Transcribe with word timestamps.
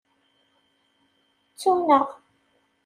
Ttun-aɣ. 1.51 2.05